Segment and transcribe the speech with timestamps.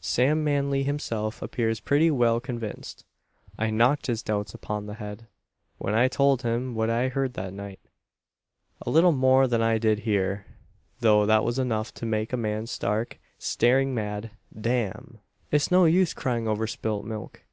[0.00, 3.04] Sam Manley himself appears pretty well convinced.
[3.56, 5.28] I knocked his doubts upon the head,
[5.78, 7.78] when I told him what I'd heard that night.
[8.82, 10.46] A little more than I did hear;
[10.98, 14.32] though that was enough to make a man stark, staring mad.
[14.60, 15.20] Damn!
[15.52, 17.44] "It's no use crying over spilt milk.